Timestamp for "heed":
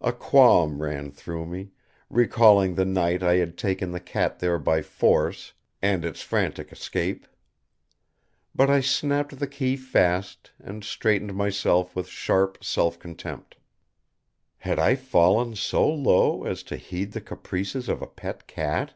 16.78-17.12